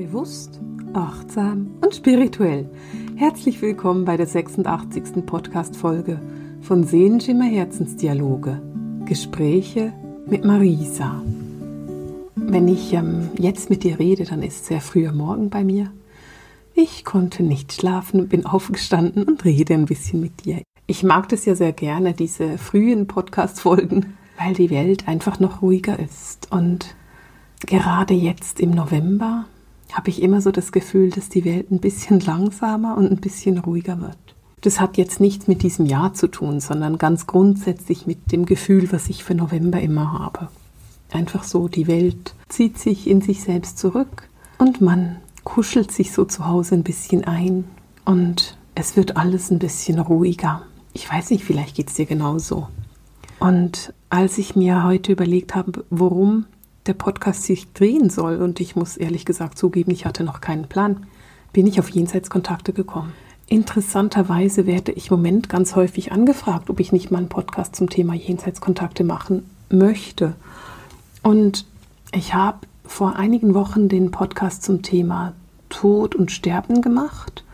[0.00, 0.58] Bewusst,
[0.94, 2.70] achtsam und spirituell.
[3.16, 5.26] Herzlich willkommen bei der 86.
[5.26, 6.18] Podcast-Folge
[6.62, 8.62] von Sehenschimmer Herzensdialoge.
[9.04, 9.92] Gespräche
[10.26, 11.22] mit Marisa.
[12.34, 15.92] Wenn ich ähm, jetzt mit dir rede, dann ist es sehr früher Morgen bei mir.
[16.72, 20.62] Ich konnte nicht schlafen, bin aufgestanden und rede ein bisschen mit dir.
[20.86, 25.98] Ich mag das ja sehr gerne, diese frühen Podcast-Folgen, weil die Welt einfach noch ruhiger
[25.98, 26.50] ist.
[26.50, 26.96] Und
[27.66, 29.44] gerade jetzt im November
[29.96, 33.58] habe ich immer so das Gefühl, dass die Welt ein bisschen langsamer und ein bisschen
[33.58, 34.16] ruhiger wird.
[34.62, 38.92] Das hat jetzt nichts mit diesem Jahr zu tun, sondern ganz grundsätzlich mit dem Gefühl,
[38.92, 40.48] was ich für November immer habe.
[41.12, 46.24] Einfach so, die Welt zieht sich in sich selbst zurück und man kuschelt sich so
[46.24, 47.64] zu Hause ein bisschen ein
[48.04, 50.62] und es wird alles ein bisschen ruhiger.
[50.92, 52.68] Ich weiß nicht, vielleicht geht es dir genauso.
[53.38, 56.44] Und als ich mir heute überlegt habe, worum
[56.90, 60.64] der Podcast sich drehen soll, und ich muss ehrlich gesagt zugeben, ich hatte noch keinen
[60.64, 61.06] Plan,
[61.52, 63.12] bin ich auf Jenseitskontakte gekommen.
[63.46, 67.88] Interessanterweise werde ich im Moment ganz häufig angefragt, ob ich nicht mal einen Podcast zum
[67.88, 70.34] Thema Jenseitskontakte machen möchte.
[71.22, 71.64] Und
[72.12, 75.34] ich habe vor einigen Wochen den Podcast zum Thema
[75.68, 77.44] Tod und Sterben gemacht.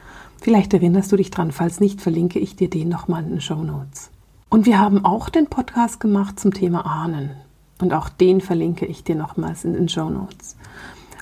[0.40, 3.62] Vielleicht erinnerst du dich dran, falls nicht, verlinke ich dir den nochmal in den Show
[3.62, 4.08] Notes.
[4.48, 7.32] Und wir haben auch den Podcast gemacht zum Thema Ahnen.
[7.80, 10.56] Und auch den verlinke ich dir nochmals in den Show Notes.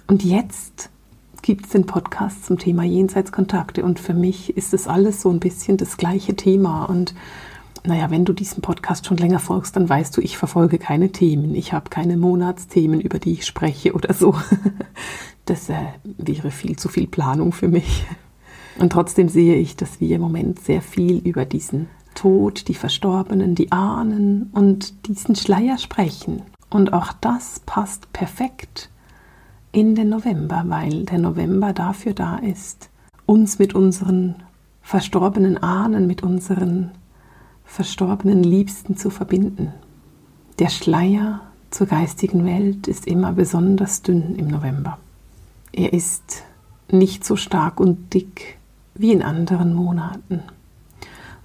[0.07, 0.91] Und jetzt
[1.43, 3.85] gibt es den Podcast zum Thema Jenseitskontakte.
[3.85, 6.85] Und für mich ist das alles so ein bisschen das gleiche Thema.
[6.85, 7.15] Und
[7.85, 11.55] naja, wenn du diesem Podcast schon länger folgst, dann weißt du, ich verfolge keine Themen.
[11.55, 14.35] Ich habe keine Monatsthemen, über die ich spreche oder so.
[15.47, 18.07] Das äh, wäre viel zu viel Planung für mich.
[18.79, 21.89] Und trotzdem sehe ich, dass wir im Moment sehr viel über diesen
[22.25, 26.41] Tod, die Verstorbenen, die Ahnen und diesen Schleier sprechen.
[26.71, 28.89] Und auch das passt perfekt
[29.73, 32.89] in den November, weil der November dafür da ist,
[33.27, 34.37] uns mit unseren
[34.81, 36.93] verstorbenen Ahnen, mit unseren
[37.67, 39.75] verstorbenen Liebsten zu verbinden.
[40.59, 44.97] Der Schleier zur geistigen Welt ist immer besonders dünn im November.
[45.73, 46.43] Er ist
[46.91, 48.57] nicht so stark und dick
[48.95, 50.43] wie in anderen Monaten.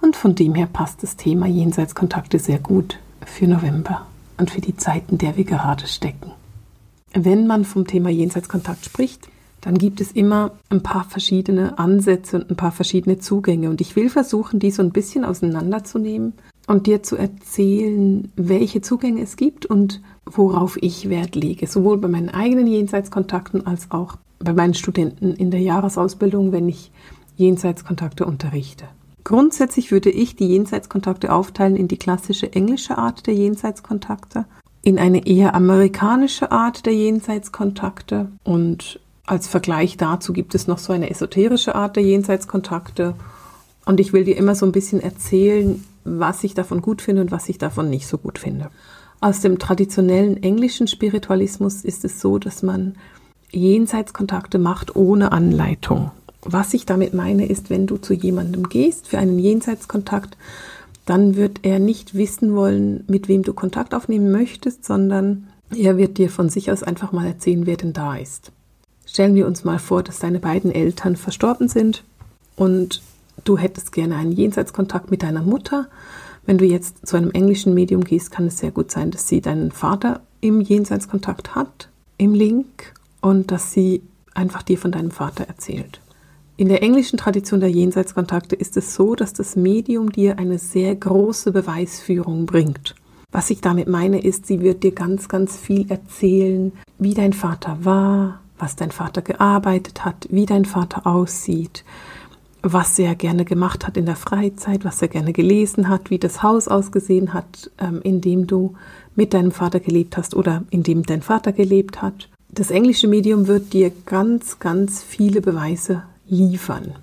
[0.00, 4.06] Und von dem her passt das Thema Jenseitskontakte sehr gut für November
[4.38, 6.32] und für die Zeit, in der wir gerade stecken.
[7.12, 9.28] Wenn man vom Thema Jenseitskontakt spricht,
[9.60, 13.68] dann gibt es immer ein paar verschiedene Ansätze und ein paar verschiedene Zugänge.
[13.68, 16.32] Und ich will versuchen, die so ein bisschen auseinanderzunehmen
[16.66, 21.66] und dir zu erzählen, welche Zugänge es gibt und worauf ich Wert lege.
[21.66, 26.90] Sowohl bei meinen eigenen Jenseitskontakten als auch bei meinen Studenten in der Jahresausbildung, wenn ich
[27.36, 28.86] Jenseitskontakte unterrichte.
[29.24, 34.46] Grundsätzlich würde ich die Jenseitskontakte aufteilen in die klassische englische Art der Jenseitskontakte,
[34.82, 40.92] in eine eher amerikanische Art der Jenseitskontakte und als Vergleich dazu gibt es noch so
[40.92, 43.14] eine esoterische Art der Jenseitskontakte
[43.84, 47.30] und ich will dir immer so ein bisschen erzählen, was ich davon gut finde und
[47.30, 48.70] was ich davon nicht so gut finde.
[49.20, 52.96] Aus dem traditionellen englischen Spiritualismus ist es so, dass man
[53.50, 56.10] Jenseitskontakte macht ohne Anleitung.
[56.42, 60.36] Was ich damit meine, ist, wenn du zu jemandem gehst für einen Jenseitskontakt,
[61.06, 66.18] dann wird er nicht wissen wollen, mit wem du Kontakt aufnehmen möchtest, sondern er wird
[66.18, 68.52] dir von sich aus einfach mal erzählen, wer denn da ist.
[69.06, 72.04] Stellen wir uns mal vor, dass deine beiden Eltern verstorben sind
[72.56, 73.02] und
[73.44, 75.88] du hättest gerne einen Jenseitskontakt mit deiner Mutter.
[76.46, 79.40] Wenn du jetzt zu einem englischen Medium gehst, kann es sehr gut sein, dass sie
[79.40, 84.02] deinen Vater im Jenseitskontakt hat, im Link, und dass sie
[84.34, 86.00] einfach dir von deinem Vater erzählt.
[86.60, 90.94] In der englischen Tradition der Jenseitskontakte ist es so, dass das Medium dir eine sehr
[90.94, 92.94] große Beweisführung bringt.
[93.32, 97.78] Was ich damit meine, ist, sie wird dir ganz, ganz viel erzählen, wie dein Vater
[97.80, 101.82] war, was dein Vater gearbeitet hat, wie dein Vater aussieht,
[102.60, 106.42] was er gerne gemacht hat in der Freizeit, was er gerne gelesen hat, wie das
[106.42, 108.74] Haus ausgesehen hat, ähm, in dem du
[109.16, 112.28] mit deinem Vater gelebt hast oder in dem dein Vater gelebt hat.
[112.50, 116.94] Das englische Medium wird dir ganz, ganz viele Beweise liefern.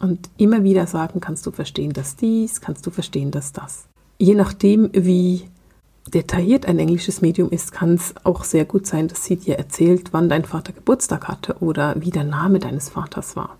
[0.00, 3.86] Und immer wieder sagen, kannst du verstehen, dass dies, kannst du verstehen, dass das.
[4.18, 5.48] Je nachdem, wie
[6.12, 10.12] detailliert ein englisches Medium ist, kann es auch sehr gut sein, dass sie dir erzählt,
[10.12, 13.56] wann dein Vater Geburtstag hatte oder wie der Name deines Vaters war.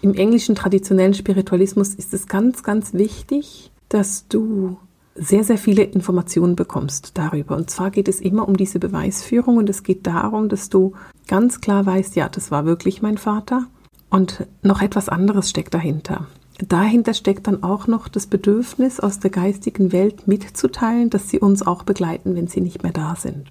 [0.00, 4.78] Im englischen traditionellen Spiritualismus ist es ganz, ganz wichtig, dass du
[5.14, 7.56] sehr, sehr viele Informationen bekommst darüber.
[7.56, 10.92] Und zwar geht es immer um diese Beweisführung und es geht darum, dass du
[11.26, 13.66] ganz klar weißt, ja, das war wirklich mein Vater
[14.10, 16.26] und noch etwas anderes steckt dahinter.
[16.68, 21.66] Dahinter steckt dann auch noch das Bedürfnis aus der geistigen Welt mitzuteilen, dass sie uns
[21.66, 23.50] auch begleiten, wenn sie nicht mehr da sind.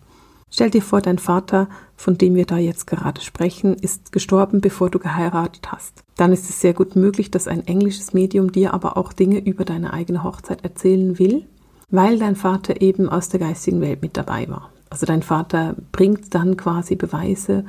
[0.52, 4.90] Stell dir vor, dein Vater, von dem wir da jetzt gerade sprechen, ist gestorben, bevor
[4.90, 6.04] du geheiratet hast.
[6.18, 9.64] Dann ist es sehr gut möglich, dass ein englisches Medium dir aber auch Dinge über
[9.64, 11.46] deine eigene Hochzeit erzählen will,
[11.92, 14.72] weil dein Vater eben aus der geistigen Welt mit dabei war.
[14.90, 17.64] Also dein Vater bringt dann quasi Beweise,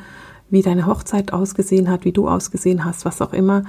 [0.51, 3.65] wie deine Hochzeit ausgesehen hat, wie du ausgesehen hast, was auch immer,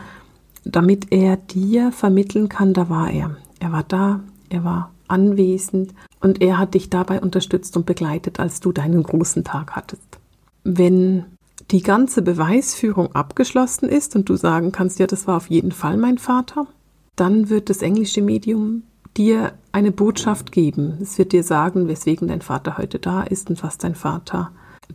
[0.63, 3.37] damit er dir vermitteln kann, da war er.
[3.59, 8.59] Er war da, er war anwesend und er hat dich dabei unterstützt und begleitet, als
[8.59, 10.19] du deinen großen Tag hattest.
[10.63, 11.25] Wenn
[11.71, 15.97] die ganze Beweisführung abgeschlossen ist und du sagen kannst, ja, das war auf jeden Fall
[15.97, 16.67] mein Vater,
[17.15, 18.83] dann wird das englische Medium
[19.17, 20.97] dir eine Botschaft geben.
[21.01, 24.51] Es wird dir sagen, weswegen dein Vater heute da ist und was dein Vater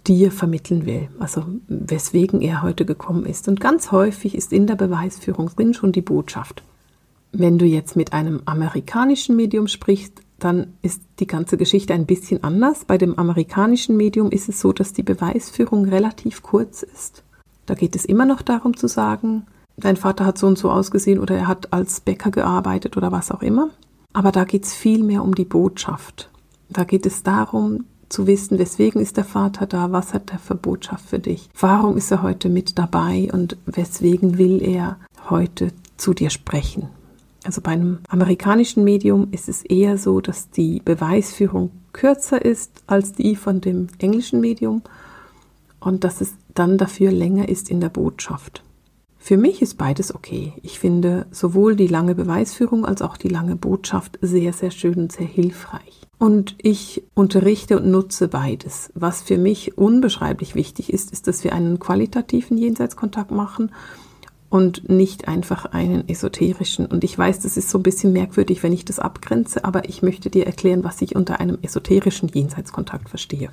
[0.06, 3.48] dir vermitteln will, also weswegen er heute gekommen ist.
[3.48, 6.62] Und ganz häufig ist in der Beweisführung drin schon die Botschaft.
[7.32, 12.44] Wenn du jetzt mit einem amerikanischen Medium sprichst, dann ist die ganze Geschichte ein bisschen
[12.44, 12.84] anders.
[12.84, 17.24] Bei dem amerikanischen Medium ist es so, dass die Beweisführung relativ kurz ist.
[17.64, 19.46] Da geht es immer noch darum zu sagen,
[19.76, 23.30] dein Vater hat so und so ausgesehen oder er hat als Bäcker gearbeitet oder was
[23.30, 23.70] auch immer.
[24.12, 26.30] Aber da geht es viel mehr um die Botschaft.
[26.70, 30.54] Da geht es darum zu wissen, weswegen ist der Vater da, was hat er für
[30.54, 34.96] Botschaft für dich, warum ist er heute mit dabei und weswegen will er
[35.28, 36.88] heute zu dir sprechen.
[37.44, 43.12] Also bei einem amerikanischen Medium ist es eher so, dass die Beweisführung kürzer ist als
[43.12, 44.82] die von dem englischen Medium
[45.78, 48.62] und dass es dann dafür länger ist in der Botschaft.
[49.26, 50.52] Für mich ist beides okay.
[50.62, 55.10] Ich finde sowohl die lange Beweisführung als auch die lange Botschaft sehr, sehr schön und
[55.10, 56.02] sehr hilfreich.
[56.16, 58.92] Und ich unterrichte und nutze beides.
[58.94, 63.72] Was für mich unbeschreiblich wichtig ist, ist, dass wir einen qualitativen Jenseitskontakt machen
[64.48, 66.86] und nicht einfach einen esoterischen.
[66.86, 70.02] Und ich weiß, das ist so ein bisschen merkwürdig, wenn ich das abgrenze, aber ich
[70.02, 73.50] möchte dir erklären, was ich unter einem esoterischen Jenseitskontakt verstehe.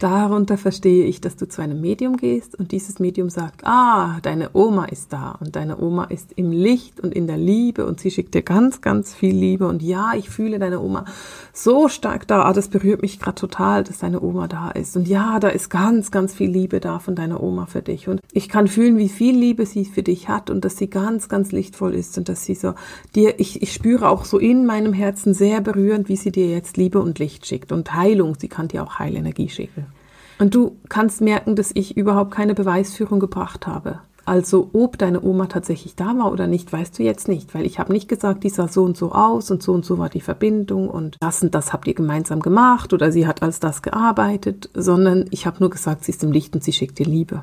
[0.00, 4.50] Darunter verstehe ich, dass du zu einem Medium gehst und dieses Medium sagt, ah, deine
[4.52, 8.10] Oma ist da und deine Oma ist im Licht und in der Liebe und sie
[8.10, 11.04] schickt dir ganz, ganz viel Liebe und ja, ich fühle deine Oma
[11.52, 14.96] so stark da, ah, das berührt mich gerade total, dass deine Oma da ist.
[14.96, 18.08] Und ja, da ist ganz, ganz viel Liebe da von deiner Oma für dich.
[18.08, 21.28] Und ich kann fühlen, wie viel Liebe sie für dich hat und dass sie ganz,
[21.28, 22.74] ganz lichtvoll ist und dass sie so
[23.14, 26.76] dir, ich, ich spüre auch so in meinem Herzen sehr berührend, wie sie dir jetzt
[26.76, 29.93] Liebe und Licht schickt und Heilung, sie kann dir auch Heilenergie schicken.
[30.38, 34.00] Und du kannst merken, dass ich überhaupt keine Beweisführung gebracht habe.
[34.26, 37.78] Also ob deine Oma tatsächlich da war oder nicht, weißt du jetzt nicht, weil ich
[37.78, 40.22] habe nicht gesagt, die sah so und so aus und so und so war die
[40.22, 44.70] Verbindung und das und das habt ihr gemeinsam gemacht oder sie hat als das gearbeitet,
[44.72, 47.42] sondern ich habe nur gesagt, sie ist im Licht und sie schickt dir Liebe.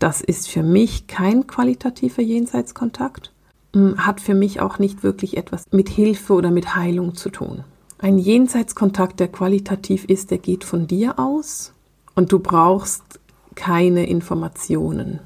[0.00, 3.32] Das ist für mich kein qualitativer Jenseitskontakt,
[3.72, 7.62] hm, hat für mich auch nicht wirklich etwas mit Hilfe oder mit Heilung zu tun.
[7.98, 11.72] Ein Jenseitskontakt, der qualitativ ist, der geht von dir aus
[12.20, 13.18] und du brauchst
[13.54, 15.20] keine Informationen.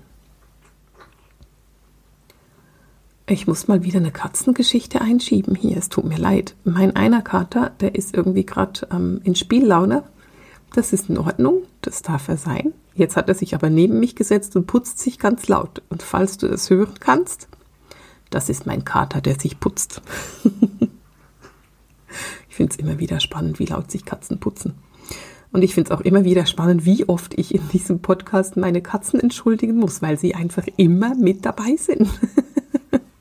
[3.27, 5.77] Ich muss mal wieder eine Katzengeschichte einschieben hier.
[5.77, 6.55] Es tut mir leid.
[6.63, 10.05] Mein einer Kater, der ist irgendwie gerade ähm, in Spiellaune.
[10.73, 12.73] Das ist in Ordnung, das darf er sein.
[12.95, 15.83] Jetzt hat er sich aber neben mich gesetzt und putzt sich ganz laut.
[15.89, 17.49] Und falls du es hören kannst,
[18.31, 20.01] das ist mein Kater, der sich putzt.
[22.49, 24.75] ich finde es immer wieder spannend, wie laut sich Katzen putzen.
[25.55, 28.83] Und ich finde es auch immer wieder spannend, wie oft ich in diesem Podcast meine
[28.83, 32.09] Katzen entschuldigen muss, weil sie einfach immer mit dabei sind.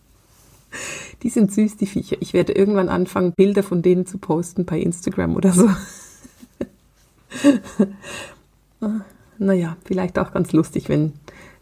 [1.21, 2.17] die sind süß, die Viecher.
[2.21, 5.69] Ich werde irgendwann anfangen, Bilder von denen zu posten bei Instagram oder so.
[9.37, 11.13] naja, vielleicht auch ganz lustig, wenn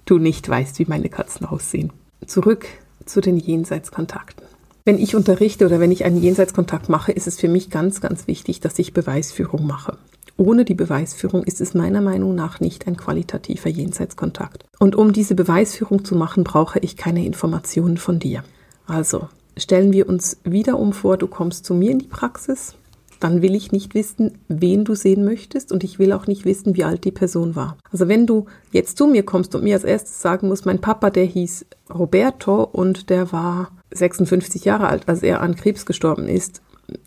[0.05, 1.91] du nicht weißt, wie meine Katzen aussehen.
[2.25, 2.65] Zurück
[3.03, 4.45] zu den Jenseitskontakten.
[4.85, 8.27] Wenn ich unterrichte oder wenn ich einen Jenseitskontakt mache, ist es für mich ganz, ganz
[8.27, 9.97] wichtig, dass ich Beweisführung mache.
[10.37, 14.65] Ohne die Beweisführung ist es meiner Meinung nach nicht ein qualitativer Jenseitskontakt.
[14.79, 18.43] Und um diese Beweisführung zu machen, brauche ich keine Informationen von dir.
[18.87, 22.75] Also stellen wir uns wieder um vor, du kommst zu mir in die Praxis,
[23.21, 26.75] dann will ich nicht wissen, wen du sehen möchtest und ich will auch nicht wissen,
[26.75, 27.77] wie alt die Person war.
[27.91, 31.11] Also wenn du jetzt zu mir kommst und mir als erstes sagen musst, mein Papa,
[31.11, 36.61] der hieß Roberto und der war 56 Jahre alt, als er an Krebs gestorben ist,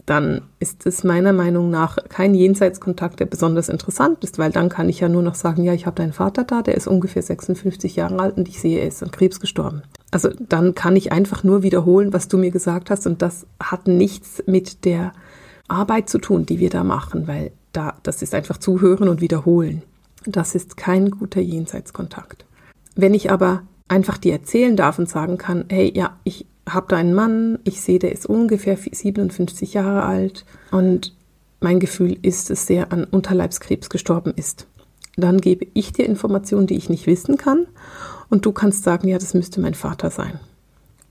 [0.06, 4.88] dann ist es meiner Meinung nach kein Jenseitskontakt, der besonders interessant ist, weil dann kann
[4.88, 7.96] ich ja nur noch sagen, ja, ich habe deinen Vater da, der ist ungefähr 56
[7.96, 9.82] Jahre alt und ich sehe, er ist an Krebs gestorben.
[10.10, 13.88] Also dann kann ich einfach nur wiederholen, was du mir gesagt hast und das hat
[13.88, 15.12] nichts mit der
[15.68, 19.82] Arbeit zu tun, die wir da machen, weil da das ist einfach zuhören und wiederholen.
[20.26, 22.44] Das ist kein guter Jenseitskontakt.
[22.94, 26.96] Wenn ich aber einfach dir erzählen darf und sagen kann, hey, ja, ich habe da
[26.96, 31.14] einen Mann, ich sehe, der ist ungefähr 57 Jahre alt und
[31.60, 34.66] mein Gefühl ist, dass er an Unterleibskrebs gestorben ist.
[35.16, 37.66] dann gebe ich dir Informationen, die ich nicht wissen kann.
[38.28, 40.40] Und du kannst sagen, ja, das müsste mein Vater sein.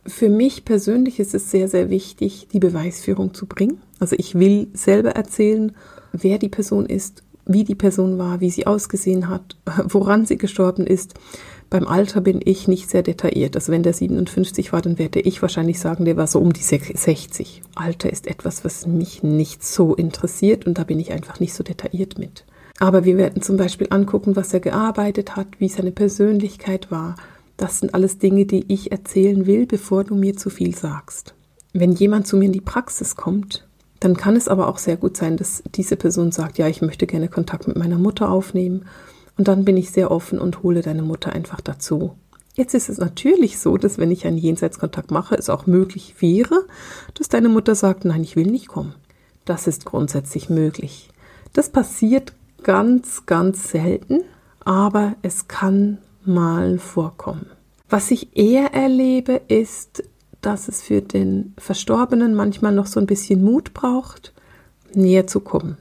[0.05, 3.81] Für mich persönlich ist es sehr, sehr wichtig, die Beweisführung zu bringen.
[3.99, 5.71] Also ich will selber erzählen,
[6.11, 9.55] wer die Person ist, wie die Person war, wie sie ausgesehen hat,
[9.85, 11.13] woran sie gestorben ist.
[11.73, 13.55] Beim Alter bin ich nicht sehr detailliert.
[13.55, 16.61] Also wenn der 57 war, dann werde ich wahrscheinlich sagen, der war so um die
[16.61, 17.63] 60.
[17.73, 21.63] Alter ist etwas, was mich nicht so interessiert und da bin ich einfach nicht so
[21.63, 22.45] detailliert mit.
[22.77, 27.15] Aber wir werden zum Beispiel angucken, was er gearbeitet hat, wie seine Persönlichkeit war.
[27.57, 31.33] Das sind alles Dinge, die ich erzählen will, bevor du mir zu viel sagst.
[31.73, 33.67] Wenn jemand zu mir in die Praxis kommt,
[33.99, 37.07] dann kann es aber auch sehr gut sein, dass diese Person sagt, ja, ich möchte
[37.07, 38.85] gerne Kontakt mit meiner Mutter aufnehmen.
[39.37, 42.15] Und dann bin ich sehr offen und hole deine Mutter einfach dazu.
[42.55, 46.65] Jetzt ist es natürlich so, dass wenn ich einen Jenseitskontakt mache, es auch möglich wäre,
[47.15, 48.93] dass deine Mutter sagt, nein, ich will nicht kommen.
[49.45, 51.09] Das ist grundsätzlich möglich.
[51.53, 54.21] Das passiert ganz, ganz selten,
[54.63, 57.47] aber es kann mal vorkommen.
[57.89, 60.03] Was ich eher erlebe, ist,
[60.41, 64.33] dass es für den Verstorbenen manchmal noch so ein bisschen Mut braucht,
[64.93, 65.77] näher zu kommen.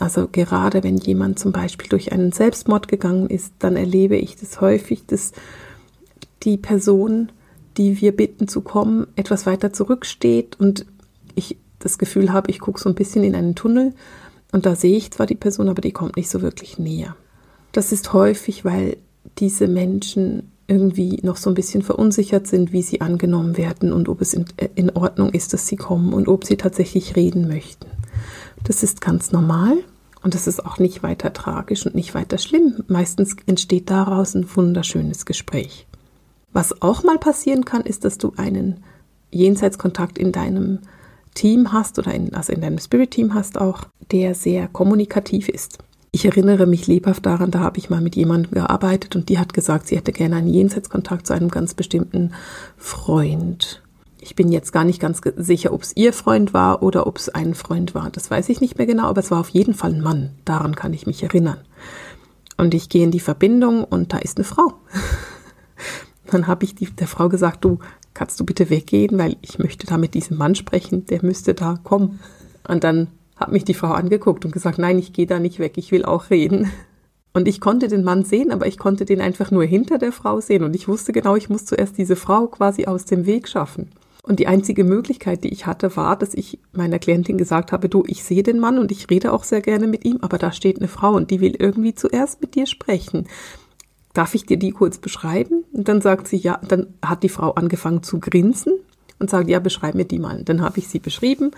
[0.00, 4.60] Also gerade wenn jemand zum Beispiel durch einen Selbstmord gegangen ist, dann erlebe ich das
[4.60, 5.32] häufig, dass
[6.44, 7.32] die Person,
[7.76, 10.86] die wir bitten zu kommen, etwas weiter zurücksteht und
[11.34, 13.92] ich das Gefühl habe, ich gucke so ein bisschen in einen Tunnel
[14.52, 17.16] und da sehe ich zwar die Person, aber die kommt nicht so wirklich näher.
[17.72, 18.96] Das ist häufig, weil
[19.38, 24.20] diese Menschen irgendwie noch so ein bisschen verunsichert sind, wie sie angenommen werden und ob
[24.20, 27.86] es in, äh, in Ordnung ist, dass sie kommen und ob sie tatsächlich reden möchten.
[28.64, 29.78] Das ist ganz normal
[30.22, 32.84] und das ist auch nicht weiter tragisch und nicht weiter schlimm.
[32.88, 35.86] Meistens entsteht daraus ein wunderschönes Gespräch.
[36.52, 38.82] Was auch mal passieren kann, ist, dass du einen
[39.30, 40.80] Jenseitskontakt in deinem
[41.34, 45.78] Team hast oder in, also in deinem Spirit-Team hast auch, der sehr kommunikativ ist.
[46.10, 49.52] Ich erinnere mich lebhaft daran, da habe ich mal mit jemandem gearbeitet und die hat
[49.52, 52.32] gesagt, sie hätte gerne einen Jenseitskontakt zu einem ganz bestimmten
[52.76, 53.82] Freund.
[54.20, 57.28] Ich bin jetzt gar nicht ganz sicher, ob es ihr Freund war oder ob es
[57.28, 58.10] ein Freund war.
[58.10, 60.30] Das weiß ich nicht mehr genau, aber es war auf jeden Fall ein Mann.
[60.44, 61.58] Daran kann ich mich erinnern.
[62.56, 64.74] Und ich gehe in die Verbindung und da ist eine Frau.
[66.26, 67.78] Dann habe ich die, der Frau gesagt, du,
[68.18, 71.78] kannst du bitte weggehen, weil ich möchte da mit diesem Mann sprechen, der müsste da
[71.82, 72.18] kommen.
[72.66, 73.06] Und dann
[73.36, 76.04] hat mich die Frau angeguckt und gesagt, nein, ich gehe da nicht weg, ich will
[76.04, 76.70] auch reden.
[77.32, 80.40] Und ich konnte den Mann sehen, aber ich konnte den einfach nur hinter der Frau
[80.40, 80.64] sehen.
[80.64, 83.90] Und ich wusste genau, ich muss zuerst diese Frau quasi aus dem Weg schaffen.
[84.28, 88.04] Und die einzige Möglichkeit, die ich hatte, war, dass ich meiner Klientin gesagt habe, du,
[88.06, 90.78] ich sehe den Mann und ich rede auch sehr gerne mit ihm, aber da steht
[90.78, 93.26] eine Frau und die will irgendwie zuerst mit dir sprechen
[94.18, 95.64] darf ich dir die kurz beschreiben?
[95.72, 98.72] Und dann sagt sie, ja, dann hat die Frau angefangen zu grinsen
[99.20, 100.42] und sagt, ja, beschreib mir die mal.
[100.42, 101.52] Dann habe ich sie beschrieben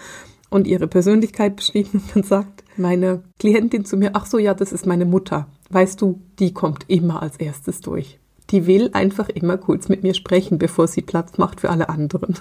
[0.50, 4.72] und ihre Persönlichkeit beschrieben und dann sagt meine Klientin zu mir, ach so, ja, das
[4.72, 5.46] ist meine Mutter.
[5.70, 8.18] Weißt du, die kommt immer als erstes durch.
[8.50, 12.36] Die will einfach immer kurz mit mir sprechen, bevor sie Platz macht für alle anderen.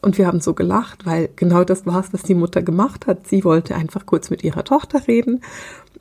[0.00, 3.28] Und wir haben so gelacht, weil genau das war es, was die Mutter gemacht hat.
[3.28, 5.42] Sie wollte einfach kurz mit ihrer Tochter reden.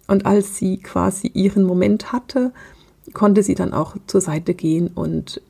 [0.08, 2.52] Und als sie quasi ihren Moment hatte,
[3.14, 5.42] konnte sie dann auch zur Seite gehen und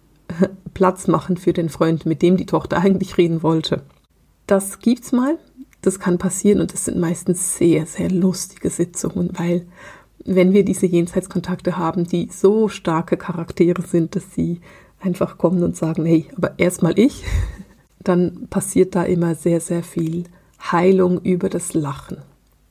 [0.74, 3.83] Platz machen für den Freund, mit dem die Tochter eigentlich reden wollte.
[4.48, 5.38] Das gibt's mal,
[5.81, 9.65] das kann passieren und das sind meistens sehr, sehr lustige Sitzungen, weil
[10.24, 14.62] wenn wir diese Jenseitskontakte haben, die so starke Charaktere sind, dass sie
[15.00, 17.24] einfach kommen und sagen, hey, aber erstmal ich,
[18.03, 20.25] dann passiert da immer sehr, sehr viel
[20.72, 22.17] Heilung über das Lachen.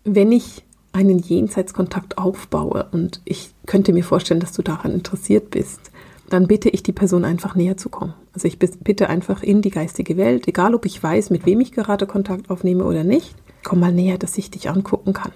[0.05, 5.91] Wenn ich einen Jenseitskontakt aufbaue und ich könnte mir vorstellen, dass du daran interessiert bist,
[6.29, 8.15] dann bitte ich die Person einfach näher zu kommen.
[8.33, 11.73] Also ich bitte einfach in die geistige Welt, egal ob ich weiß, mit wem ich
[11.73, 13.35] gerade Kontakt aufnehme oder nicht,
[13.65, 15.33] komm mal näher, dass ich dich angucken kann.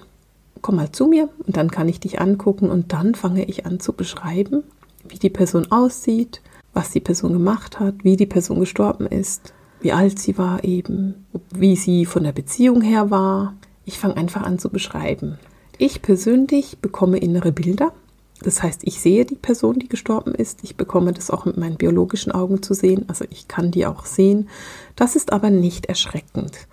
[0.60, 3.80] Komm mal zu mir und dann kann ich dich angucken und dann fange ich an
[3.80, 4.62] zu beschreiben,
[5.06, 6.40] wie die Person aussieht,
[6.72, 9.52] was die Person gemacht hat, wie die Person gestorben ist,
[9.84, 14.42] wie alt sie war eben, wie sie von der Beziehung her war, ich fange einfach
[14.42, 15.38] an zu beschreiben.
[15.76, 17.92] Ich persönlich bekomme innere Bilder.
[18.40, 20.60] Das heißt, ich sehe die Person, die gestorben ist.
[20.62, 23.04] Ich bekomme das auch mit meinen biologischen Augen zu sehen.
[23.08, 24.48] Also ich kann die auch sehen.
[24.96, 26.66] Das ist aber nicht erschreckend.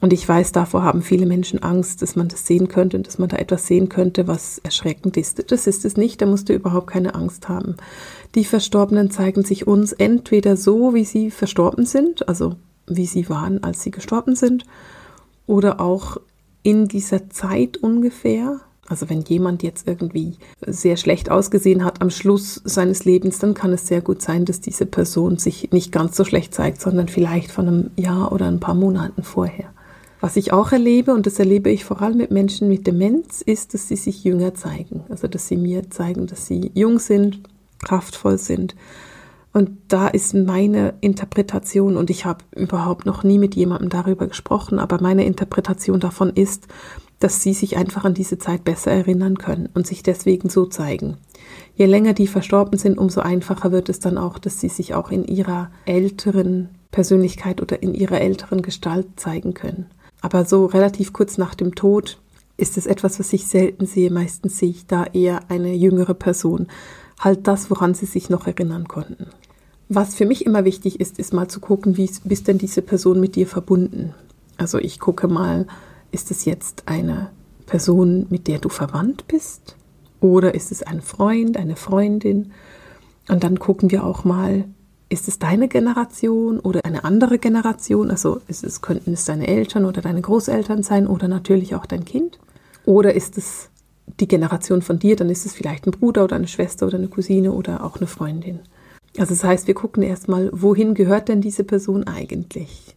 [0.00, 3.18] Und ich weiß, davor haben viele Menschen Angst, dass man das sehen könnte und dass
[3.18, 5.50] man da etwas sehen könnte, was erschreckend ist.
[5.50, 7.76] Das ist es nicht, da musst du überhaupt keine Angst haben.
[8.34, 12.56] Die Verstorbenen zeigen sich uns entweder so, wie sie verstorben sind, also
[12.86, 14.64] wie sie waren, als sie gestorben sind,
[15.46, 16.18] oder auch
[16.62, 20.34] in dieser Zeit ungefähr, also wenn jemand jetzt irgendwie
[20.66, 24.60] sehr schlecht ausgesehen hat am Schluss seines Lebens, dann kann es sehr gut sein, dass
[24.60, 28.60] diese Person sich nicht ganz so schlecht zeigt, sondern vielleicht von einem Jahr oder ein
[28.60, 29.66] paar Monaten vorher.
[30.20, 33.74] Was ich auch erlebe, und das erlebe ich vor allem mit Menschen mit Demenz, ist,
[33.74, 35.04] dass sie sich jünger zeigen.
[35.08, 37.40] Also, dass sie mir zeigen, dass sie jung sind,
[37.84, 38.74] kraftvoll sind.
[39.52, 44.78] Und da ist meine Interpretation, und ich habe überhaupt noch nie mit jemandem darüber gesprochen,
[44.78, 46.68] aber meine Interpretation davon ist,
[47.20, 51.16] dass sie sich einfach an diese Zeit besser erinnern können und sich deswegen so zeigen.
[51.74, 55.10] Je länger die verstorben sind, umso einfacher wird es dann auch, dass sie sich auch
[55.10, 59.86] in ihrer älteren Persönlichkeit oder in ihrer älteren Gestalt zeigen können.
[60.20, 62.18] Aber so relativ kurz nach dem Tod
[62.56, 64.10] ist es etwas, was ich selten sehe.
[64.10, 66.68] Meistens sehe ich da eher eine jüngere Person.
[67.18, 69.26] Halt das, woran sie sich noch erinnern konnten.
[69.88, 73.20] Was für mich immer wichtig ist, ist mal zu gucken, wie ist denn diese Person
[73.20, 74.14] mit dir verbunden.
[74.56, 75.66] Also ich gucke mal,
[76.10, 77.30] ist es jetzt eine
[77.66, 79.76] Person, mit der du verwandt bist?
[80.20, 82.52] Oder ist es ein Freund, eine Freundin?
[83.28, 84.64] Und dann gucken wir auch mal,
[85.08, 88.10] ist es deine Generation oder eine andere Generation?
[88.10, 92.04] Also ist es, könnten es deine Eltern oder deine Großeltern sein oder natürlich auch dein
[92.04, 92.38] Kind?
[92.84, 93.68] Oder ist es
[94.20, 95.16] die Generation von dir?
[95.16, 98.06] Dann ist es vielleicht ein Bruder oder eine Schwester oder eine Cousine oder auch eine
[98.06, 98.60] Freundin.
[99.18, 102.96] Also das heißt, wir gucken erstmal, wohin gehört denn diese Person eigentlich?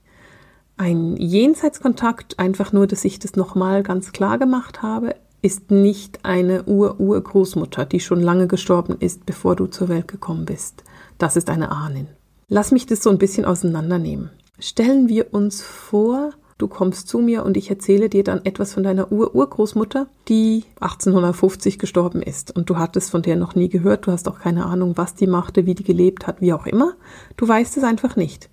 [0.77, 6.63] Ein Jenseitskontakt, einfach nur, dass ich das nochmal ganz klar gemacht habe, ist nicht eine
[6.65, 10.83] Ur-Urgroßmutter, die schon lange gestorben ist, bevor du zur Welt gekommen bist.
[11.17, 12.07] Das ist eine Ahnin.
[12.47, 14.31] Lass mich das so ein bisschen auseinandernehmen.
[14.59, 18.83] Stellen wir uns vor, du kommst zu mir und ich erzähle dir dann etwas von
[18.83, 22.55] deiner Ur-Urgroßmutter, die 1850 gestorben ist.
[22.55, 25.25] Und du hattest von der noch nie gehört, du hast auch keine Ahnung, was die
[25.25, 26.93] machte, wie die gelebt hat, wie auch immer.
[27.37, 28.49] Du weißt es einfach nicht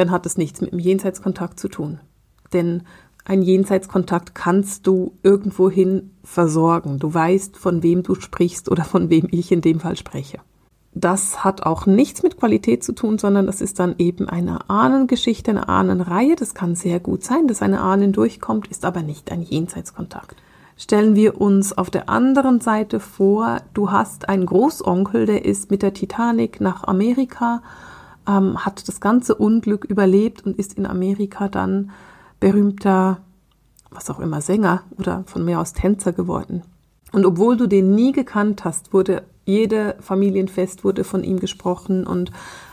[0.00, 2.00] dann hat es nichts mit dem Jenseitskontakt zu tun.
[2.52, 2.82] Denn
[3.24, 6.98] ein Jenseitskontakt kannst du irgendwohin versorgen.
[6.98, 10.38] Du weißt, von wem du sprichst oder von wem ich in dem Fall spreche.
[10.92, 15.52] Das hat auch nichts mit Qualität zu tun, sondern das ist dann eben eine Ahnengeschichte,
[15.52, 16.34] eine Ahnenreihe.
[16.34, 20.36] Das kann sehr gut sein, dass eine Ahnen durchkommt, ist aber nicht ein Jenseitskontakt.
[20.76, 25.82] Stellen wir uns auf der anderen Seite vor, du hast einen Großonkel, der ist mit
[25.82, 27.62] der Titanic nach Amerika
[28.30, 31.90] ähm, hat das ganze Unglück überlebt und ist in Amerika dann
[32.38, 33.18] berühmter,
[33.90, 36.62] was auch immer, Sänger oder von mir aus Tänzer geworden.
[37.12, 42.30] Und obwohl du den nie gekannt hast, wurde jede Familienfest wurde von ihm gesprochen und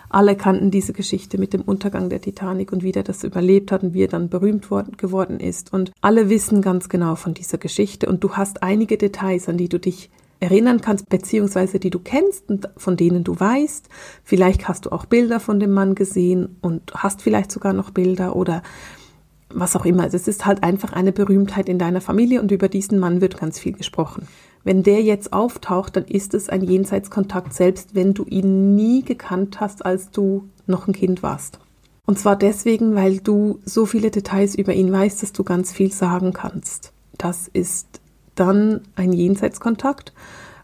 [0.09, 3.83] alle kannten diese Geschichte mit dem Untergang der Titanic und wie der das überlebt hat
[3.83, 5.73] und wie er dann berühmt worden, geworden ist.
[5.73, 9.67] Und alle wissen ganz genau von dieser Geschichte und du hast einige Details, an die
[9.67, 10.09] du dich
[10.39, 13.89] erinnern kannst, beziehungsweise die du kennst und von denen du weißt.
[14.23, 18.35] Vielleicht hast du auch Bilder von dem Mann gesehen und hast vielleicht sogar noch Bilder
[18.35, 18.61] oder
[19.49, 20.03] was auch immer.
[20.03, 23.39] Also es ist halt einfach eine Berühmtheit in deiner Familie und über diesen Mann wird
[23.39, 24.27] ganz viel gesprochen.
[24.67, 29.61] Wenn der jetzt auftaucht, dann ist es ein Jenseitskontakt, selbst wenn du ihn nie gekannt
[29.61, 31.59] hast, als du noch ein Kind warst.
[32.05, 35.93] Und zwar deswegen, weil du so viele Details über ihn weißt, dass du ganz viel
[35.93, 36.91] sagen kannst.
[37.17, 38.01] Das ist
[38.35, 40.11] dann ein Jenseitskontakt,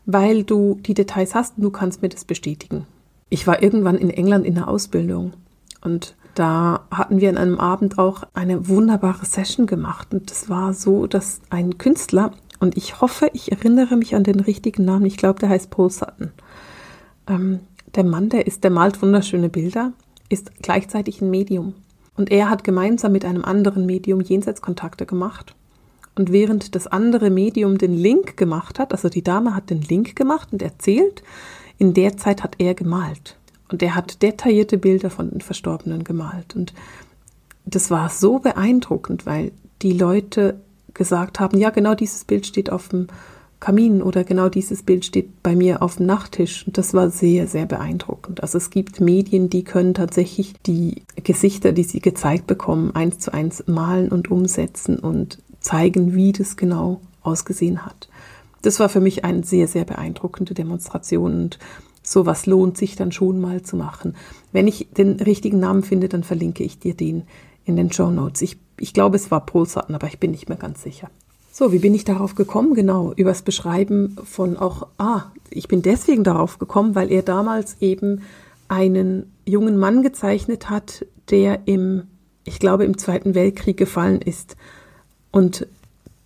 [0.06, 2.86] weil du die Details hast und du kannst mir das bestätigen.
[3.30, 5.32] Ich war irgendwann in England in der Ausbildung
[5.80, 10.74] und da hatten wir an einem Abend auch eine wunderbare Session gemacht und das war
[10.74, 15.06] so, dass ein Künstler und ich hoffe, ich erinnere mich an den richtigen Namen.
[15.06, 16.32] Ich glaube, der heißt Paul Sutton.
[17.28, 17.60] Ähm,
[17.94, 19.92] der Mann, der ist, der malt wunderschöne Bilder,
[20.30, 21.74] ist gleichzeitig ein Medium.
[22.16, 25.56] Und er hat gemeinsam mit einem anderen Medium Jenseitskontakte gemacht.
[26.16, 30.16] Und während das andere Medium den Link gemacht hat, also die Dame hat den Link
[30.16, 31.22] gemacht und erzählt,
[31.80, 33.36] in der Zeit hat er gemalt.
[33.74, 36.56] Und er hat detaillierte Bilder von den Verstorbenen gemalt.
[36.56, 36.74] Und
[37.66, 40.62] das war so beeindruckend, weil die Leute
[40.94, 43.08] gesagt haben, ja, genau dieses Bild steht auf dem
[43.60, 46.68] Kamin oder genau dieses Bild steht bei mir auf dem Nachttisch.
[46.68, 48.42] Und das war sehr, sehr beeindruckend.
[48.44, 53.34] Also es gibt Medien, die können tatsächlich die Gesichter, die sie gezeigt bekommen, eins zu
[53.34, 58.10] eins malen und umsetzen und zeigen, wie das genau ausgesehen hat.
[58.64, 61.60] Das war für mich eine sehr, sehr beeindruckende Demonstration und
[62.02, 64.16] sowas lohnt sich dann schon mal zu machen.
[64.52, 67.24] Wenn ich den richtigen Namen finde, dann verlinke ich dir den
[67.66, 68.42] in den Show Notes.
[68.42, 71.10] Ich, ich glaube, es war Paul Sutton, aber ich bin nicht mehr ganz sicher.
[71.54, 72.74] So, wie bin ich darauf gekommen?
[72.74, 78.24] Genau, übers Beschreiben von auch, ah, ich bin deswegen darauf gekommen, weil er damals eben
[78.68, 82.08] einen jungen Mann gezeichnet hat, der im,
[82.44, 84.58] ich glaube, im Zweiten Weltkrieg gefallen ist
[85.32, 85.66] und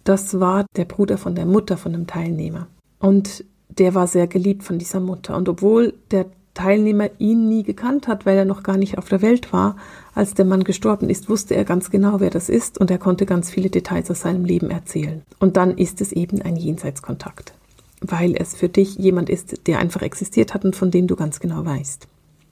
[0.04, 2.68] das war der Bruder von der Mutter von dem Teilnehmer.
[2.98, 5.38] Und der war sehr geliebt von dieser Mutter.
[5.38, 6.26] Und obwohl der
[6.58, 9.76] Teilnehmer ihn nie gekannt hat, weil er noch gar nicht auf der Welt war,
[10.16, 13.28] als der Mann gestorben ist, wusste er ganz genau, wer das ist und er konnte
[13.28, 15.22] ganz viele Details aus seinem Leben erzählen.
[15.40, 17.54] Und dann ist es eben ein Jenseitskontakt,
[18.02, 21.40] weil es für dich jemand ist, der einfach existiert hat und von dem du ganz
[21.40, 22.08] genau weißt.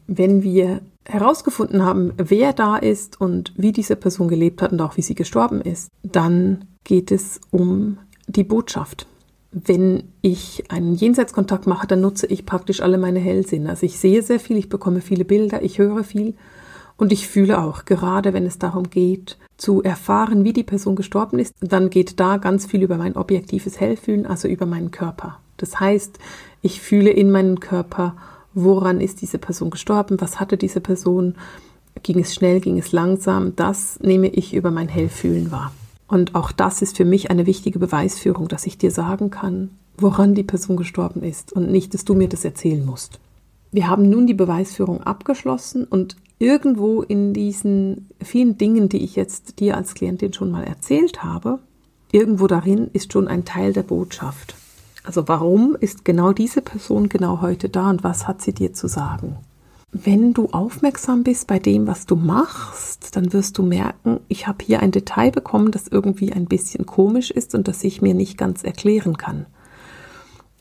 [0.07, 4.97] wenn wir herausgefunden haben, wer da ist und wie diese Person gelebt hat und auch
[4.97, 9.07] wie sie gestorben ist, dann geht es um die Botschaft.
[9.57, 13.69] Wenn ich einen Jenseitskontakt mache, dann nutze ich praktisch alle meine Hellsinne.
[13.69, 16.33] Also ich sehe sehr viel, ich bekomme viele Bilder, ich höre viel
[16.97, 21.39] und ich fühle auch, gerade wenn es darum geht, zu erfahren, wie die Person gestorben
[21.39, 25.39] ist, dann geht da ganz viel über mein objektives Hellfühlen, also über meinen Körper.
[25.55, 26.19] Das heißt,
[26.61, 28.17] ich fühle in meinen Körper,
[28.53, 31.35] woran ist diese Person gestorben, was hatte diese Person,
[32.03, 35.71] ging es schnell, ging es langsam, das nehme ich über mein Hellfühlen wahr.
[36.07, 40.35] Und auch das ist für mich eine wichtige Beweisführung, dass ich dir sagen kann, woran
[40.35, 43.19] die Person gestorben ist und nicht, dass du mir das erzählen musst.
[43.71, 49.59] Wir haben nun die Beweisführung abgeschlossen und irgendwo in diesen vielen Dingen, die ich jetzt
[49.59, 51.59] dir als Klientin schon mal erzählt habe,
[52.11, 54.55] irgendwo darin ist schon ein Teil der Botschaft.
[55.03, 58.87] Also warum ist genau diese Person genau heute da und was hat sie dir zu
[58.87, 59.37] sagen?
[59.97, 64.57] Wenn du aufmerksam bist bei dem, was du machst, dann wirst du merken, ich habe
[64.61, 68.37] hier ein Detail bekommen, das irgendwie ein bisschen komisch ist und das ich mir nicht
[68.37, 69.45] ganz erklären kann.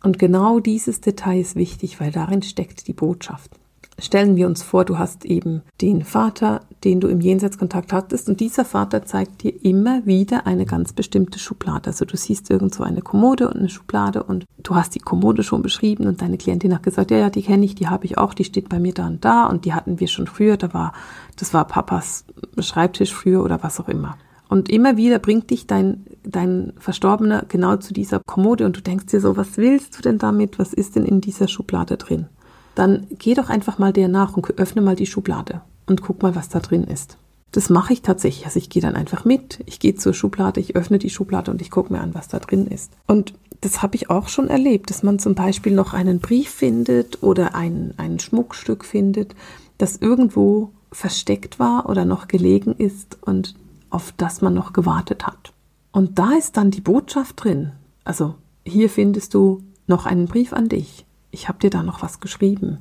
[0.04, 3.50] Und genau dieses Detail ist wichtig, weil darin steckt die Botschaft.
[3.98, 8.40] Stellen wir uns vor, du hast eben den Vater, den du im Jenseitskontakt hattest, und
[8.40, 11.86] dieser Vater zeigt dir immer wieder eine ganz bestimmte Schublade.
[11.86, 15.62] Also du siehst irgendwo eine Kommode und eine Schublade und du hast die Kommode schon
[15.62, 18.34] beschrieben und deine Klientin hat gesagt, ja, ja, die kenne ich, die habe ich auch,
[18.34, 20.92] die steht bei mir da und da und die hatten wir schon früher, da war,
[21.36, 22.24] das war Papas
[22.58, 24.16] Schreibtisch früher oder was auch immer.
[24.48, 29.06] Und immer wieder bringt dich dein, dein Verstorbener genau zu dieser Kommode und du denkst
[29.06, 30.58] dir so, was willst du denn damit?
[30.58, 32.26] Was ist denn in dieser Schublade drin?
[32.74, 36.34] Dann geh doch einfach mal der nach und öffne mal die Schublade und guck mal,
[36.34, 37.18] was da drin ist.
[37.52, 38.46] Das mache ich tatsächlich.
[38.46, 39.60] Also ich gehe dann einfach mit.
[39.66, 42.40] Ich gehe zur Schublade, ich öffne die Schublade und ich gucke mir an, was da
[42.40, 42.92] drin ist.
[43.06, 47.22] Und das habe ich auch schon erlebt, dass man zum Beispiel noch einen Brief findet
[47.22, 49.36] oder ein, ein Schmuckstück findet,
[49.78, 53.54] das irgendwo versteckt war oder noch gelegen ist und
[53.88, 55.52] auf das man noch gewartet hat.
[55.92, 57.70] Und da ist dann die Botschaft drin.
[58.02, 58.34] Also
[58.64, 62.78] hier findest du noch einen Brief an dich ich habe dir da noch was geschrieben.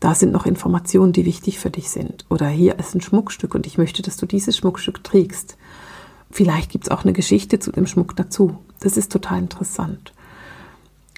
[0.00, 2.26] Da sind noch Informationen, die wichtig für dich sind.
[2.28, 5.56] Oder hier ist ein Schmuckstück und ich möchte, dass du dieses Schmuckstück trägst.
[6.30, 8.58] Vielleicht gibt es auch eine Geschichte zu dem Schmuck dazu.
[8.80, 10.12] Das ist total interessant.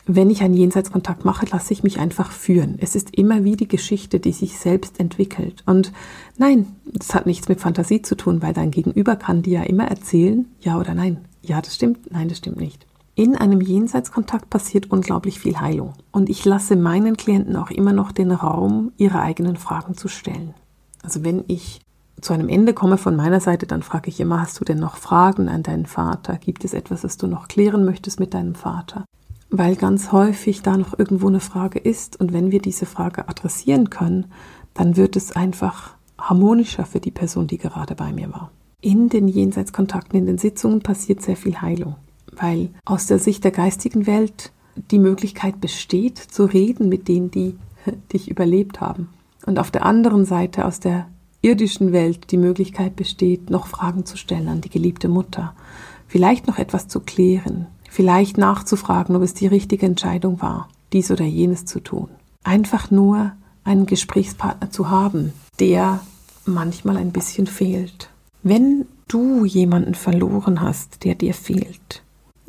[0.07, 2.78] Wenn ich einen Jenseitskontakt mache, lasse ich mich einfach führen.
[2.81, 5.62] Es ist immer wie die Geschichte, die sich selbst entwickelt.
[5.66, 5.92] Und
[6.38, 9.88] nein, das hat nichts mit Fantasie zu tun, weil dein Gegenüber kann dir ja immer
[9.88, 11.18] erzählen, ja oder nein.
[11.42, 12.88] Ja, das stimmt, nein, das stimmt nicht
[13.18, 15.94] in einem Jenseitskontakt passiert unglaublich viel Heilung.
[16.12, 20.54] Und ich lasse meinen Klienten auch immer noch den Raum, ihre eigenen Fragen zu stellen.
[21.02, 21.81] Also wenn ich
[22.20, 24.96] zu einem Ende komme von meiner Seite, dann frage ich immer, hast du denn noch
[24.96, 26.37] Fragen an deinen Vater?
[26.37, 29.04] Gibt es etwas, das du noch klären möchtest mit deinem Vater?
[29.50, 33.90] Weil ganz häufig da noch irgendwo eine Frage ist und wenn wir diese Frage adressieren
[33.90, 34.26] können,
[34.74, 38.52] dann wird es einfach harmonischer für die Person, die gerade bei mir war.
[38.81, 41.96] In den Jenseitskontakten, in den Sitzungen passiert sehr viel Heilung
[42.40, 44.53] weil aus der Sicht der geistigen Welt
[44.90, 47.57] die Möglichkeit besteht, zu reden mit denen, die
[48.12, 49.09] dich überlebt haben.
[49.46, 51.07] Und auf der anderen Seite aus der
[51.42, 55.55] irdischen Welt die Möglichkeit besteht, noch Fragen zu stellen an die geliebte Mutter,
[56.07, 61.24] vielleicht noch etwas zu klären, vielleicht nachzufragen, ob es die richtige Entscheidung war, dies oder
[61.24, 62.09] jenes zu tun.
[62.44, 63.33] Einfach nur
[63.64, 66.01] einen Gesprächspartner zu haben, der
[66.44, 68.11] manchmal ein bisschen fehlt.
[68.42, 72.03] Wenn du jemanden verloren hast, der dir fehlt,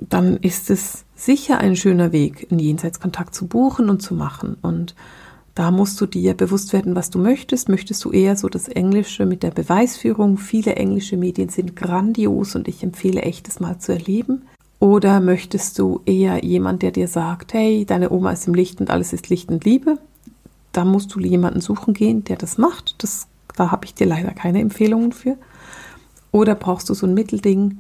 [0.08, 4.56] dann ist es sicher ein schöner Weg, einen Jenseitskontakt zu buchen und zu machen.
[4.62, 4.96] Und
[5.56, 7.68] da musst du dir bewusst werden, was du möchtest.
[7.68, 10.38] Möchtest du eher so das Englische mit der Beweisführung?
[10.38, 14.44] Viele englische Medien sind grandios und ich empfehle echt, es mal zu erleben.
[14.80, 18.90] Oder möchtest du eher jemand, der dir sagt, hey, deine Oma ist im Licht und
[18.90, 19.98] alles ist Licht und Liebe?
[20.72, 22.96] Da musst du jemanden suchen gehen, der das macht.
[23.00, 25.36] Das, da habe ich dir leider keine Empfehlungen für.
[26.32, 27.80] Oder brauchst du so ein Mittelding,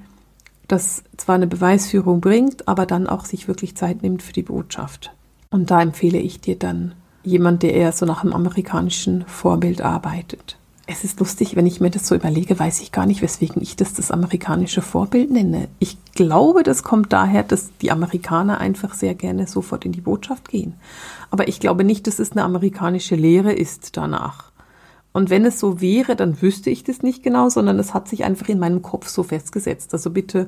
[0.71, 5.11] das zwar eine Beweisführung bringt, aber dann auch sich wirklich Zeit nimmt für die Botschaft.
[5.51, 10.57] Und da empfehle ich dir dann jemand, der eher so nach einem amerikanischen Vorbild arbeitet.
[10.91, 13.75] Es ist lustig, wenn ich mir das so überlege, weiß ich gar nicht, weswegen ich
[13.75, 15.67] das das amerikanische Vorbild nenne.
[15.77, 20.49] Ich glaube, das kommt daher, dass die Amerikaner einfach sehr gerne sofort in die Botschaft
[20.49, 20.73] gehen.
[21.29, 24.48] Aber ich glaube nicht, dass es eine amerikanische Lehre ist danach.
[25.11, 28.23] Und wenn es so wäre, dann wüsste ich das nicht genau, sondern es hat sich
[28.23, 29.91] einfach in meinem Kopf so festgesetzt.
[29.93, 30.47] Also bitte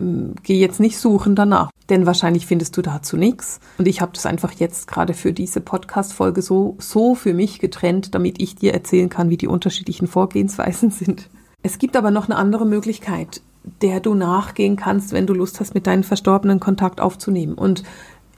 [0.00, 3.60] ähm, geh jetzt nicht suchen danach, denn wahrscheinlich findest du dazu nichts.
[3.78, 8.14] Und ich habe das einfach jetzt gerade für diese Podcast-Folge so, so für mich getrennt,
[8.14, 11.28] damit ich dir erzählen kann, wie die unterschiedlichen Vorgehensweisen sind.
[11.62, 13.40] Es gibt aber noch eine andere Möglichkeit,
[13.82, 17.54] der du nachgehen kannst, wenn du Lust hast, mit deinen Verstorbenen Kontakt aufzunehmen.
[17.54, 17.82] Und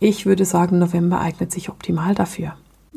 [0.01, 2.55] ich würde sagen, November eignet sich optimal dafür.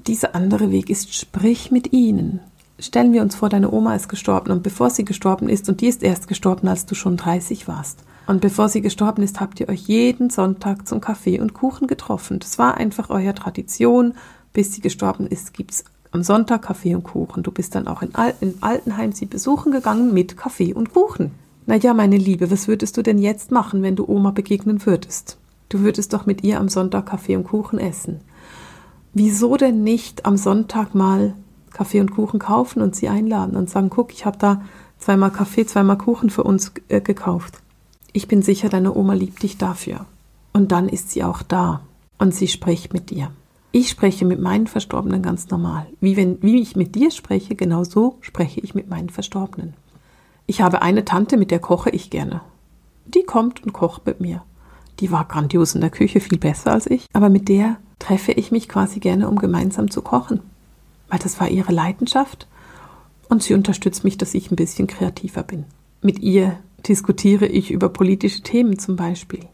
[0.08, 2.40] dieser andere Weg ist, sprich mit ihnen.
[2.82, 5.88] Stellen wir uns vor, deine Oma ist gestorben und bevor sie gestorben ist, und die
[5.88, 8.00] ist erst gestorben, als du schon 30 warst.
[8.26, 12.40] Und bevor sie gestorben ist, habt ihr euch jeden Sonntag zum Kaffee und Kuchen getroffen.
[12.40, 14.16] Das war einfach eure Tradition.
[14.52, 17.44] Bis sie gestorben ist, gibt es am Sonntag Kaffee und Kuchen.
[17.44, 21.32] Du bist dann auch in, Al in Altenheim sie besuchen gegangen mit Kaffee und Kuchen.
[21.68, 25.38] Naja, meine Liebe, was würdest du denn jetzt machen, wenn du Oma begegnen würdest?
[25.70, 28.22] Du würdest doch mit ihr am Sonntag Kaffee und Kuchen essen.
[29.14, 31.36] Wieso denn nicht am Sonntag mal
[31.72, 34.62] Kaffee und Kuchen kaufen und sie einladen und sagen, guck, ich habe da
[34.98, 37.60] zweimal Kaffee, zweimal Kuchen für uns äh, gekauft.
[38.14, 40.06] Ich bin sicher, deine Oma liebt dich dafür.
[40.54, 41.82] Und dann ist sie auch da
[42.18, 43.32] und sie spricht mit dir.
[43.72, 45.88] Ich spreche mit meinen Verstorbenen ganz normal.
[46.02, 49.74] Wie, wenn, wie ich mit dir spreche, genau so spreche ich mit meinen Verstorbenen.
[50.46, 52.42] Ich habe eine Tante, mit der koche ich gerne.
[53.06, 54.44] Die kommt und kocht mit mir.
[55.00, 58.52] Die war grandios in der Küche, viel besser als ich, aber mit der treffe ich
[58.52, 60.42] mich quasi gerne, um gemeinsam zu kochen.
[61.12, 62.48] Weil das war ihre Leidenschaft
[63.28, 65.66] und sie unterstützt mich, dass ich ein bisschen kreativer bin.
[66.02, 69.46] Mit ihr diskutiere ich über politische Themen zum Beispiel.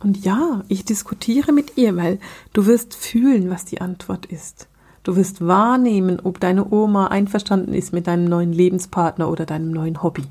[0.00, 2.18] Und ja, ich diskutiere mit ihr, weil
[2.52, 4.68] du wirst fühlen, was die Antwort ist.
[5.04, 10.02] Du wirst wahrnehmen, ob deine Oma einverstanden ist mit deinem neuen Lebenspartner oder deinem neuen
[10.02, 10.24] Hobby.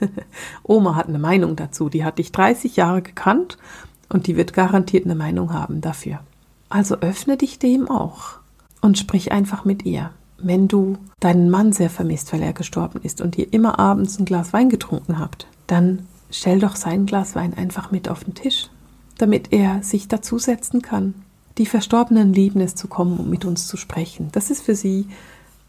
[0.62, 3.56] Oma hat eine Meinung dazu, die hat dich 30 Jahre gekannt
[4.10, 6.20] und die wird garantiert eine Meinung haben dafür.
[6.68, 8.39] Also öffne dich dem auch
[8.80, 10.10] und sprich einfach mit ihr.
[10.38, 14.24] Wenn du deinen Mann sehr vermisst, weil er gestorben ist und ihr immer abends ein
[14.24, 18.68] Glas Wein getrunken habt, dann stell doch sein Glas Wein einfach mit auf den Tisch,
[19.18, 21.14] damit er sich dazusetzen kann.
[21.58, 24.28] Die Verstorbenen lieben es zu kommen und mit uns zu sprechen.
[24.32, 25.06] Das ist für sie,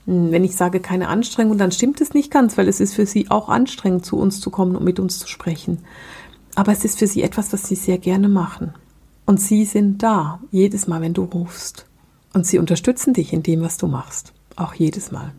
[0.06, 3.06] hm, wenn ich sage keine Anstrengung, dann stimmt es nicht ganz, weil es ist für
[3.06, 5.80] sie auch anstrengend, zu uns zu kommen und mit uns zu sprechen.
[6.56, 8.74] Aber es ist für sie etwas, was sie sehr gerne machen.
[9.26, 11.86] Und sie sind da, jedes Mal, wenn du rufst.
[12.34, 14.34] Und sie unterstützen dich in dem, was du machst.
[14.56, 15.32] Auch jedes Mal.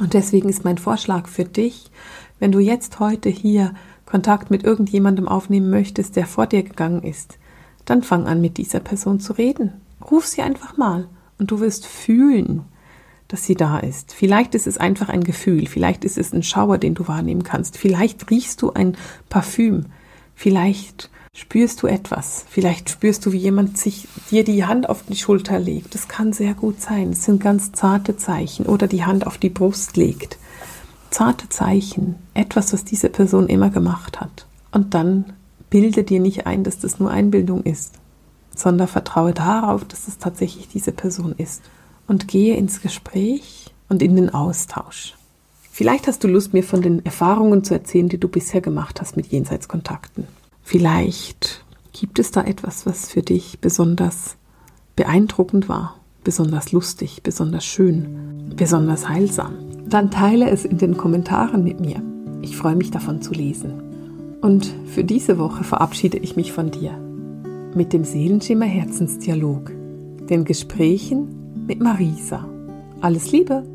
[0.00, 1.90] Und deswegen ist mein Vorschlag für dich,
[2.38, 3.74] wenn du jetzt heute hier
[4.06, 7.38] Kontakt mit irgendjemandem aufnehmen möchtest, der vor dir gegangen ist,
[7.84, 9.72] dann fang an, mit dieser Person zu reden.
[10.10, 12.64] Ruf sie einfach mal und du wirst fühlen,
[13.28, 14.12] dass sie da ist.
[14.12, 17.78] Vielleicht ist es einfach ein Gefühl, vielleicht ist es ein Schauer, den du wahrnehmen kannst,
[17.78, 18.96] vielleicht riechst du ein
[19.28, 19.86] Parfüm,
[20.34, 22.46] Vielleicht spürst du etwas.
[22.48, 25.94] Vielleicht spürst du, wie jemand sich dir die Hand auf die Schulter legt.
[25.94, 27.10] Das kann sehr gut sein.
[27.10, 28.66] Es sind ganz zarte Zeichen.
[28.66, 30.38] Oder die Hand auf die Brust legt.
[31.10, 32.14] Zarte Zeichen.
[32.32, 34.46] Etwas, was diese Person immer gemacht hat.
[34.70, 35.32] Und dann
[35.70, 37.94] bilde dir nicht ein, dass das nur Einbildung ist,
[38.54, 41.62] sondern vertraue darauf, dass es tatsächlich diese Person ist.
[42.06, 45.14] Und gehe ins Gespräch und in den Austausch.
[45.72, 49.16] Vielleicht hast du Lust, mir von den Erfahrungen zu erzählen, die du bisher gemacht hast
[49.16, 50.28] mit Jenseitskontakten.
[50.64, 54.36] Vielleicht gibt es da etwas, was für dich besonders
[54.96, 59.54] beeindruckend war, besonders lustig, besonders schön, besonders heilsam.
[59.86, 62.02] Dann teile es in den Kommentaren mit mir.
[62.40, 64.38] Ich freue mich davon zu lesen.
[64.40, 66.98] Und für diese Woche verabschiede ich mich von dir
[67.74, 69.70] mit dem Seelenschimmer Herzensdialog,
[70.30, 72.48] den Gesprächen mit Marisa.
[73.00, 73.73] Alles Liebe!